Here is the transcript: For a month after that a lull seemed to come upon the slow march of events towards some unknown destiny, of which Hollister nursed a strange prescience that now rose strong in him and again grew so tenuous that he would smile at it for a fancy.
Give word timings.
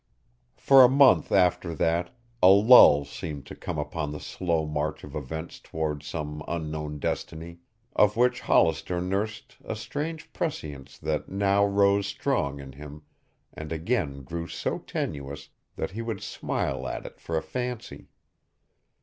For 0.57 0.83
a 0.83 0.89
month 0.89 1.31
after 1.31 1.75
that 1.75 2.09
a 2.41 2.47
lull 2.49 3.05
seemed 3.05 3.45
to 3.45 3.55
come 3.55 3.77
upon 3.77 4.11
the 4.11 4.19
slow 4.19 4.65
march 4.65 5.03
of 5.03 5.15
events 5.15 5.59
towards 5.59 6.07
some 6.07 6.43
unknown 6.47 6.97
destiny, 6.97 7.59
of 7.95 8.17
which 8.17 8.39
Hollister 8.41 8.99
nursed 8.99 9.57
a 9.63 9.75
strange 9.75 10.33
prescience 10.33 10.97
that 10.97 11.29
now 11.29 11.63
rose 11.63 12.07
strong 12.07 12.59
in 12.59 12.71
him 12.71 13.03
and 13.53 13.71
again 13.71 14.23
grew 14.23 14.47
so 14.47 14.79
tenuous 14.79 15.49
that 15.75 15.91
he 15.91 16.01
would 16.01 16.23
smile 16.23 16.87
at 16.87 17.05
it 17.05 17.19
for 17.19 17.37
a 17.37 17.43
fancy. 17.43 18.07